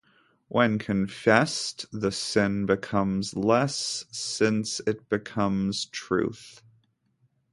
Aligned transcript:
When 0.47 0.79
confessed, 0.79 1.85
the 1.91 2.11
sin 2.11 2.65
becomes 2.65 3.35
less, 3.35 4.05
since 4.09 4.81
it 4.87 5.07
becomes 5.09 5.85
truth. 5.85 6.63